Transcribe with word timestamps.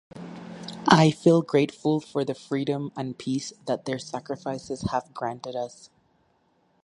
I 0.87 1.11
feel 1.11 1.43
grateful 1.43 1.99
for 1.99 2.25
the 2.25 2.33
freedom 2.33 2.91
and 2.97 3.15
peace 3.19 3.53
that 3.67 3.85
their 3.85 3.99
sacrifices 3.99 4.81
have 4.89 5.13
granted 5.13 5.55
us. 5.55 5.91